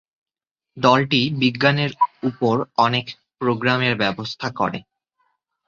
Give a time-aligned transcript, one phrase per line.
[0.77, 1.91] দলটি বিজ্ঞানের
[2.23, 2.55] উপর
[2.77, 3.05] অনেক
[3.39, 4.79] প্রোগ্রামের ব্যবস্থা করে।